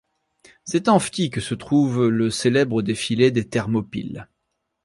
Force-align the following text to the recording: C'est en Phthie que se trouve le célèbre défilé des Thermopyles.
C'est 0.65 0.89
en 0.89 0.97
Phthie 0.97 1.29
que 1.29 1.41
se 1.41 1.53
trouve 1.53 2.07
le 2.07 2.31
célèbre 2.31 2.81
défilé 2.81 3.29
des 3.29 3.47
Thermopyles. 3.47 4.27